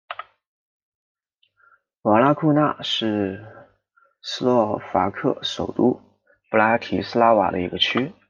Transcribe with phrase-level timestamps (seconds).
[2.01, 3.45] 瓦拉库纳是
[4.23, 6.01] 斯洛伐克首都
[6.49, 8.11] 布拉提斯拉瓦的一个区。